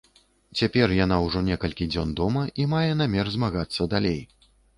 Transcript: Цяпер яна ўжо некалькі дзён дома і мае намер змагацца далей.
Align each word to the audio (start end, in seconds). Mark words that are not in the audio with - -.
Цяпер 0.61 0.93
яна 0.99 1.19
ўжо 1.25 1.41
некалькі 1.49 1.87
дзён 1.93 2.15
дома 2.21 2.43
і 2.65 2.67
мае 2.73 2.89
намер 3.03 3.31
змагацца 3.37 3.89
далей. 3.95 4.21